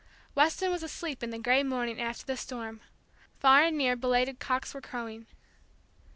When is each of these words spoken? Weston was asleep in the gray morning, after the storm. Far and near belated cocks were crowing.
Weston 0.33 0.71
was 0.71 0.81
asleep 0.81 1.21
in 1.21 1.29
the 1.29 1.37
gray 1.37 1.61
morning, 1.61 2.01
after 2.01 2.25
the 2.25 2.35
storm. 2.35 2.81
Far 3.39 3.61
and 3.65 3.77
near 3.77 3.95
belated 3.95 4.39
cocks 4.39 4.73
were 4.73 4.81
crowing. 4.81 5.27